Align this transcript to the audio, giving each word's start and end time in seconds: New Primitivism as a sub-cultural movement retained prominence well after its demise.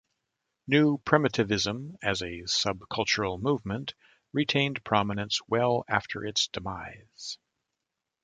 New 0.65 0.97
Primitivism 0.97 1.95
as 2.01 2.23
a 2.23 2.43
sub-cultural 2.47 3.37
movement 3.37 3.93
retained 4.33 4.83
prominence 4.83 5.39
well 5.47 5.85
after 5.87 6.25
its 6.25 6.47
demise. 6.47 7.37